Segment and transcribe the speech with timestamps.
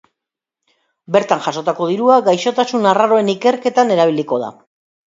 [1.17, 4.53] Bertan jasotako dirua gaixotasun arraroen ikerketan erabiliko da.